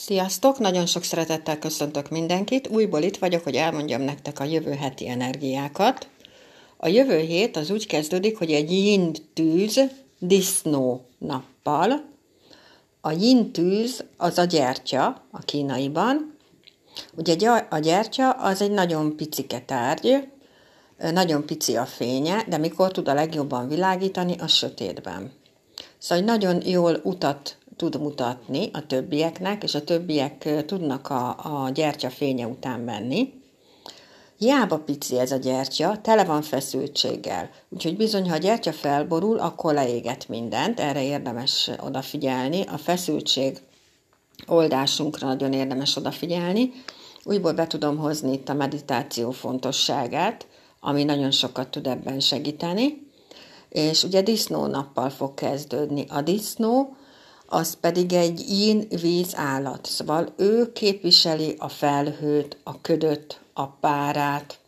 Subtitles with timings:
[0.00, 0.58] Sziasztok!
[0.58, 2.68] Nagyon sok szeretettel köszöntök mindenkit.
[2.68, 6.08] Újból itt vagyok, hogy elmondjam nektek a jövő heti energiákat.
[6.76, 9.80] A jövő hét az úgy kezdődik, hogy egy yin tűz
[10.18, 12.04] disznó nappal.
[13.00, 16.36] A yin tűz az a gyertya a kínaiban.
[17.16, 20.28] Ugye a gyertya az egy nagyon picike tárgy,
[21.12, 24.36] nagyon pici a fénye, de mikor tud a legjobban világítani?
[24.38, 25.32] A sötétben.
[25.98, 32.10] Szóval nagyon jól utat tud mutatni a többieknek, és a többiek tudnak a, a gyertya
[32.10, 33.32] fénye után menni.
[34.38, 37.50] Hiába pici ez a gyertya, tele van feszültséggel.
[37.68, 42.62] Úgyhogy bizony, ha a gyertya felborul, akkor leéget mindent, erre érdemes odafigyelni.
[42.62, 43.58] A feszültség
[44.46, 46.72] oldásunkra nagyon érdemes odafigyelni.
[47.24, 50.46] Újból be tudom hozni itt a meditáció fontosságát,
[50.80, 53.06] ami nagyon sokat tud ebben segíteni.
[53.68, 56.04] És ugye disznó nappal fog kezdődni.
[56.08, 56.96] A disznó
[57.50, 59.86] az pedig egy ín víz állat.
[59.86, 64.58] Szóval ő képviseli a felhőt, a ködöt, a párát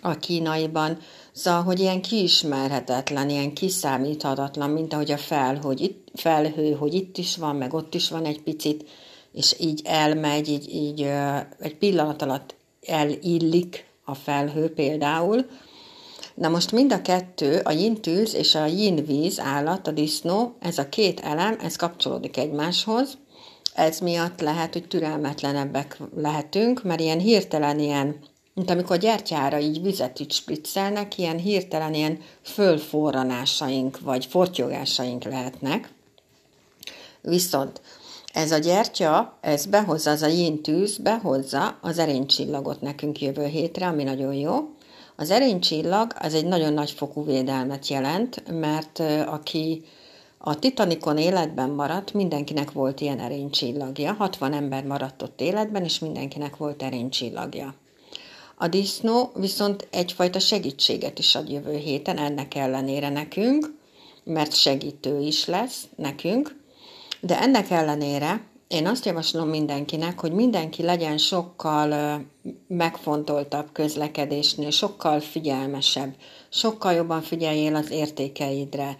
[0.00, 0.98] a kínaiban.
[1.32, 7.18] Szóval, hogy ilyen kiismerhetetlen, ilyen kiszámíthatatlan, mint ahogy a fel, hogy itt, felhő, hogy itt
[7.18, 8.88] is van, meg ott is van egy picit,
[9.32, 11.00] és így elmegy, így, így
[11.58, 12.54] egy pillanat alatt
[12.86, 15.46] elillik a felhő például,
[16.42, 20.56] Na most mind a kettő, a yin tűz és a yin víz állat, a disznó,
[20.60, 23.18] ez a két elem, ez kapcsolódik egymáshoz.
[23.74, 28.16] Ez miatt lehet, hogy türelmetlenebbek lehetünk, mert ilyen hirtelen ilyen,
[28.54, 35.92] mint amikor gyertyára így vizet így spriccelnek, ilyen hirtelen ilyen fölforranásaink vagy fortyogásaink lehetnek.
[37.20, 37.80] Viszont
[38.32, 43.86] ez a gyertya, ez behozza, az a yin tűz, behozza az erénycsillagot nekünk jövő hétre,
[43.86, 44.68] ami nagyon jó,
[45.16, 49.84] az erénycsillag az egy nagyon nagy fokú védelmet jelent, mert aki
[50.38, 54.12] a Titanikon életben maradt, mindenkinek volt ilyen erénycsillagja.
[54.12, 57.74] 60 ember maradt ott életben, és mindenkinek volt erénycsillagja.
[58.56, 63.74] A disznó viszont egyfajta segítséget is ad jövő héten, ennek ellenére nekünk,
[64.24, 66.56] mert segítő is lesz nekünk,
[67.20, 72.20] de ennek ellenére én azt javaslom mindenkinek, hogy mindenki legyen sokkal
[72.68, 76.14] megfontoltabb közlekedésnél, sokkal figyelmesebb,
[76.48, 78.96] sokkal jobban figyeljél az értékeidre,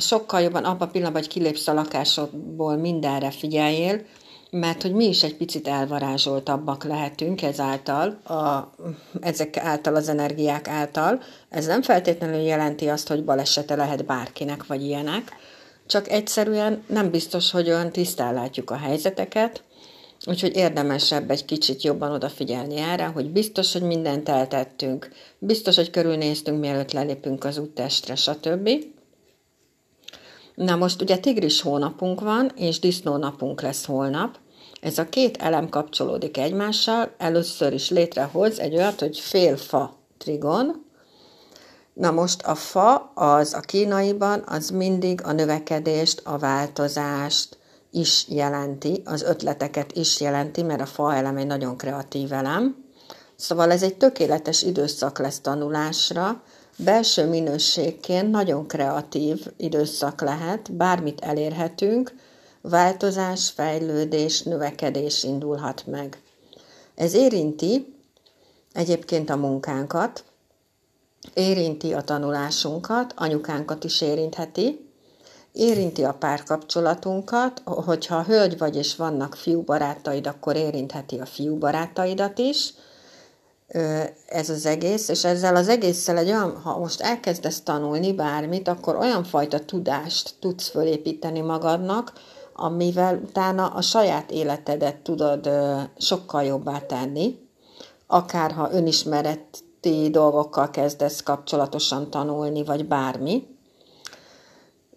[0.00, 4.00] sokkal jobban abban a pillanatban, hogy kilépsz a lakásodból, mindenre figyeljél,
[4.50, 8.72] mert hogy mi is egy picit elvarázsoltabbak lehetünk ezáltal, a,
[9.20, 11.20] ezek által, az energiák által.
[11.48, 15.32] Ez nem feltétlenül jelenti azt, hogy balesete lehet bárkinek, vagy ilyenek,
[15.86, 19.62] csak egyszerűen nem biztos, hogy olyan tisztán látjuk a helyzeteket,
[20.26, 26.60] úgyhogy érdemesebb egy kicsit jobban odafigyelni erre, hogy biztos, hogy mindent eltettünk, biztos, hogy körülnéztünk,
[26.60, 28.70] mielőtt lelépünk az úttestre, stb.
[30.54, 34.38] Na most ugye tigris hónapunk van, és disznónapunk lesz holnap.
[34.80, 40.81] Ez a két elem kapcsolódik egymással, először is létrehoz egy olyat, hogy félfa trigon,
[41.92, 47.58] Na most a fa az a kínaiban az mindig a növekedést, a változást
[47.90, 52.84] is jelenti, az ötleteket is jelenti, mert a fa elem egy nagyon kreatív elem.
[53.36, 56.42] Szóval ez egy tökéletes időszak lesz tanulásra,
[56.76, 62.14] belső minőségként nagyon kreatív időszak lehet, bármit elérhetünk,
[62.60, 66.22] változás, fejlődés, növekedés indulhat meg.
[66.94, 67.96] Ez érinti
[68.72, 70.24] egyébként a munkánkat,
[71.34, 74.90] érinti a tanulásunkat, anyukánkat is érintheti,
[75.52, 82.38] érinti a párkapcsolatunkat, hogyha hölgy vagy és vannak fiú barátaid, akkor érintheti a fiú barátaidat
[82.38, 82.74] is,
[84.26, 88.96] ez az egész, és ezzel az egésszel egy olyan, ha most elkezdesz tanulni bármit, akkor
[88.96, 92.12] olyan fajta tudást tudsz fölépíteni magadnak,
[92.52, 95.50] amivel utána a saját életedet tudod
[95.98, 97.38] sokkal jobbá tenni,
[98.06, 103.46] akár ha önismeret ti dolgokkal kezdesz kapcsolatosan tanulni, vagy bármi.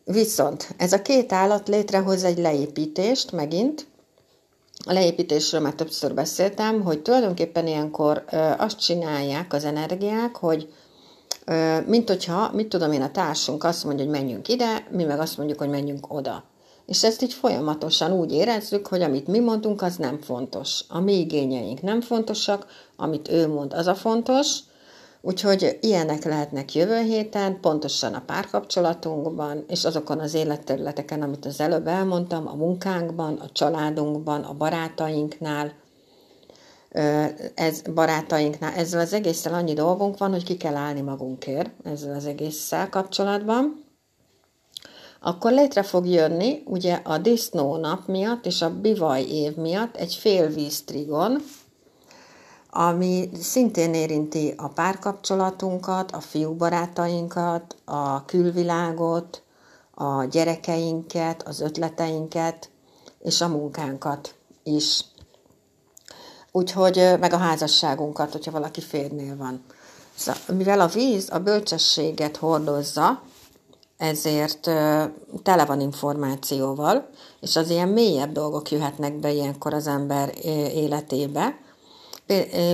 [0.04, 3.88] Viszont ez a két állat létrehoz egy leépítést megint.
[4.86, 10.74] A leépítésről már többször beszéltem, hogy tulajdonképpen ilyenkor ö, azt csinálják az energiák, hogy
[11.46, 15.20] ö, mint hogyha, mit tudom én, a társunk azt mondja, hogy menjünk ide, mi meg
[15.20, 16.44] azt mondjuk, hogy menjünk oda.
[16.86, 20.84] És ezt így folyamatosan úgy érezzük, hogy amit mi mondunk, az nem fontos.
[20.88, 22.66] A mi igényeink nem fontosak,
[22.96, 24.60] amit ő mond, az a fontos,
[25.28, 31.88] Úgyhogy ilyenek lehetnek jövő héten, pontosan a párkapcsolatunkban, és azokon az életterületeken, amit az előbb
[31.88, 35.74] elmondtam, a munkánkban, a családunkban, a barátainknál,
[37.56, 42.26] ez barátainknál, ezzel az egésszel annyi dolgunk van, hogy ki kell állni magunkért ezzel az
[42.26, 43.84] egésszel kapcsolatban.
[45.22, 50.14] akkor létre fog jönni ugye a disznó nap miatt és a bivaj év miatt egy
[50.14, 51.42] félvíz trigon,
[52.78, 59.42] ami szintén érinti a párkapcsolatunkat, a fiúbarátainkat, a külvilágot,
[59.94, 62.70] a gyerekeinket, az ötleteinket
[63.20, 65.06] és a munkánkat is.
[66.52, 69.64] Úgyhogy meg a házasságunkat, hogyha valaki férnél van.
[70.16, 73.22] Szóval, mivel a víz a bölcsességet hordozza,
[73.98, 74.62] ezért
[75.44, 77.10] tele van információval,
[77.42, 80.34] és az ilyen mélyebb dolgok jöhetnek be ilyenkor az ember
[80.74, 81.64] életébe.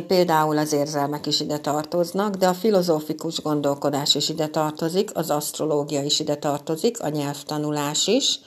[0.07, 6.03] Például az érzelmek is ide tartoznak, de a filozófikus gondolkodás is ide tartozik, az asztrológia
[6.03, 8.39] is ide tartozik, a nyelvtanulás is,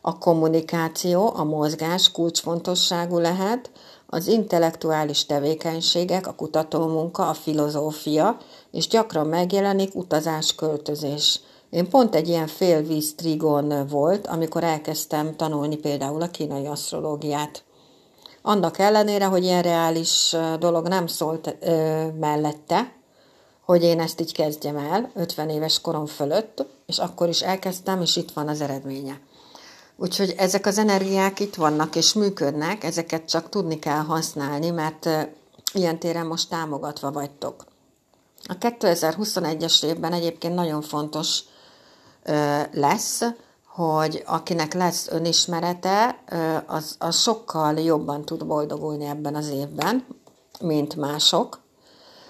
[0.00, 3.70] a kommunikáció, a mozgás kulcsfontosságú lehet,
[4.06, 8.38] az intellektuális tevékenységek, a kutatómunka, a filozófia,
[8.70, 11.40] és gyakran megjelenik utazás, költözés.
[11.70, 17.62] Én pont egy ilyen félvíz trigon volt, amikor elkezdtem tanulni például a kínai asztrológiát.
[18.42, 22.92] Annak ellenére, hogy ilyen reális dolog nem szólt ö, mellette,
[23.64, 28.16] hogy én ezt így kezdjem el 50 éves korom fölött, és akkor is elkezdtem, és
[28.16, 29.20] itt van az eredménye.
[29.96, 35.08] Úgyhogy ezek az energiák itt vannak és működnek, ezeket csak tudni kell használni, mert
[35.72, 37.64] ilyen téren most támogatva vagytok.
[38.44, 41.40] A 2021-es évben egyébként nagyon fontos
[42.72, 43.22] lesz,
[43.74, 46.22] hogy akinek lesz önismerete,
[46.66, 50.06] az, az sokkal jobban tud boldogulni ebben az évben,
[50.60, 51.60] mint mások,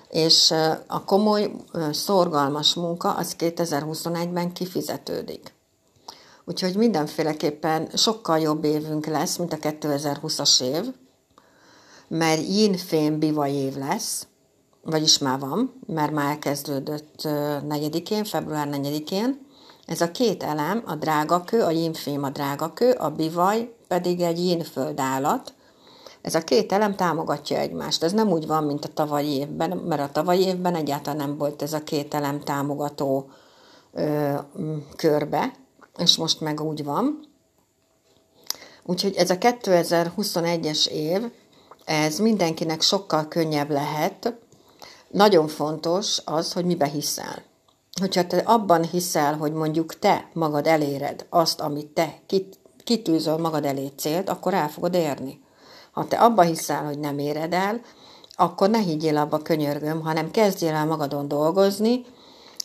[0.08, 0.54] és
[0.86, 1.52] a komoly,
[1.92, 5.54] szorgalmas munka az 2021-ben kifizetődik.
[6.44, 10.92] Úgyhogy mindenféleképpen sokkal jobb évünk lesz, mint a 2020-as év,
[12.08, 14.26] mert yin fém biva év lesz,
[14.82, 19.50] vagyis már van, mert már elkezdődött 4-én, február 4-én.
[19.86, 25.00] Ez a két elem, a drágakő, a yinfém a drágakő, a bivaj pedig egy yinföld
[25.00, 25.54] állat.
[26.22, 28.02] Ez a két elem támogatja egymást.
[28.02, 31.62] Ez nem úgy van, mint a tavalyi évben, mert a tavalyi évben egyáltalán nem volt
[31.62, 33.30] ez a két elem támogató
[33.92, 34.34] ö,
[34.96, 35.52] körbe,
[35.98, 37.20] és most meg úgy van.
[38.84, 41.32] Úgyhogy ez a 2021-es év,
[41.84, 44.34] ez mindenkinek sokkal könnyebb lehet.
[45.08, 47.42] Nagyon fontos az, hogy mibe hiszel.
[48.02, 52.18] Hogyha te abban hiszel, hogy mondjuk te magad eléred azt, amit te
[52.84, 55.40] kitűzöl magad elé célt, akkor el fogod érni.
[55.92, 57.80] Ha te abba hiszel, hogy nem éred el,
[58.36, 62.04] akkor ne higgyél abba könyörgöm, hanem kezdjél el magadon dolgozni,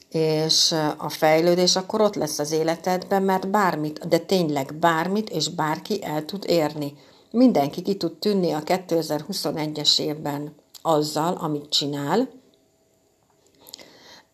[0.10, 6.04] és a fejlődés akkor ott lesz az életedben, mert bármit, de tényleg bármit és bárki
[6.04, 6.94] el tud érni.
[7.32, 12.30] Mindenki ki tud tűnni a 2021-es évben azzal, amit csinál,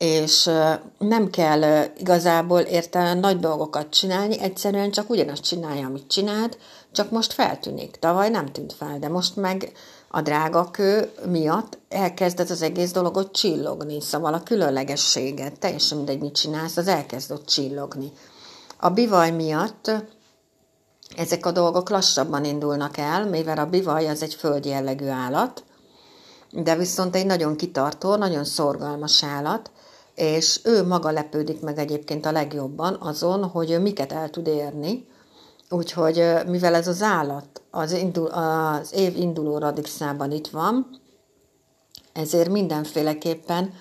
[0.03, 0.50] és
[0.97, 6.57] nem kell igazából értelem nagy dolgokat csinálni, egyszerűen csak ugyanazt csinálja, amit csinált,
[6.91, 7.95] csak most feltűnik.
[7.95, 9.71] Tavaly nem tűnt fel, de most meg
[10.07, 16.35] a drága kő miatt elkezdett az egész dologot csillogni, szóval a különlegességet, teljesen mindegy, mit
[16.35, 18.11] csinálsz, az elkezdett csillogni.
[18.77, 19.91] A bivaj miatt
[21.15, 25.63] ezek a dolgok lassabban indulnak el, mivel a bivaj az egy föld jellegű állat,
[26.51, 29.71] de viszont egy nagyon kitartó, nagyon szorgalmas állat,
[30.15, 35.07] és ő maga lepődik meg egyébként a legjobban azon, hogy miket el tud érni,
[35.69, 41.01] úgyhogy mivel ez az állat az, indul, az év induló radixában itt van,
[42.13, 43.74] ezért mindenféleképpen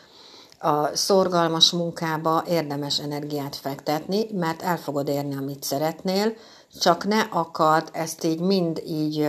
[0.58, 6.34] a szorgalmas munkába érdemes energiát fektetni, mert el fogod érni, amit szeretnél,
[6.80, 9.28] csak ne akart ezt így mind így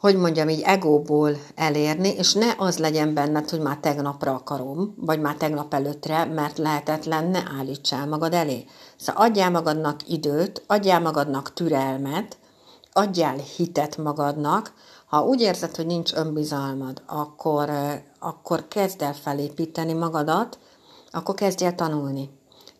[0.00, 5.20] hogy mondjam, így egóból elérni, és ne az legyen benned, hogy már tegnapra akarom, vagy
[5.20, 8.64] már tegnap előttre, mert lehetetlen, ne állítsál magad elé.
[8.96, 12.36] Szóval adjál magadnak időt, adjál magadnak türelmet,
[12.92, 14.72] adjál hitet magadnak,
[15.06, 17.70] ha úgy érzed, hogy nincs önbizalmad, akkor,
[18.18, 20.58] akkor kezd el felépíteni magadat,
[21.10, 22.30] akkor kezdj el tanulni.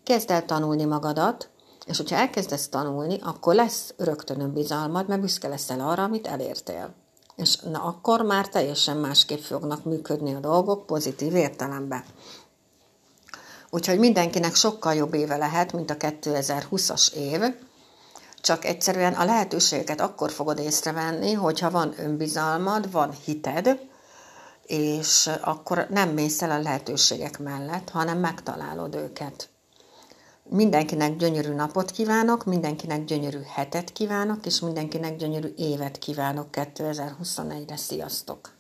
[0.02, 1.48] Kezd el tanulni magadat,
[1.86, 6.94] és hogyha elkezdesz tanulni, akkor lesz rögtön önbizalmad, mert büszke leszel arra, amit elértél
[7.36, 12.04] és na akkor már teljesen másképp fognak működni a dolgok pozitív értelemben.
[13.70, 17.40] Úgyhogy mindenkinek sokkal jobb éve lehet, mint a 2020-as év,
[18.40, 23.80] csak egyszerűen a lehetőségeket akkor fogod észrevenni, hogyha van önbizalmad, van hited,
[24.66, 29.48] és akkor nem mész el a lehetőségek mellett, hanem megtalálod őket.
[30.48, 37.76] Mindenkinek gyönyörű napot kívánok, mindenkinek gyönyörű hetet kívánok, és mindenkinek gyönyörű évet kívánok 2021-re.
[37.76, 38.55] Sziasztok!